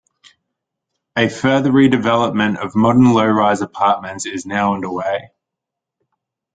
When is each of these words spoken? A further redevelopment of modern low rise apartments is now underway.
A 1.15 1.29
further 1.29 1.69
redevelopment 1.69 2.57
of 2.57 2.73
modern 2.75 3.13
low 3.13 3.27
rise 3.27 3.61
apartments 3.61 4.25
is 4.25 4.47
now 4.47 4.73
underway. 4.73 5.29